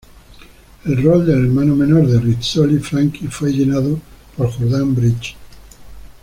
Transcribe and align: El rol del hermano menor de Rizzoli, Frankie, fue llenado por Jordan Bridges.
El 0.83 0.99
rol 1.03 1.27
del 1.27 1.45
hermano 1.45 1.75
menor 1.75 2.07
de 2.07 2.19
Rizzoli, 2.19 2.79
Frankie, 2.79 3.27
fue 3.27 3.51
llenado 3.51 3.99
por 4.35 4.51
Jordan 4.51 4.95
Bridges. 4.95 5.35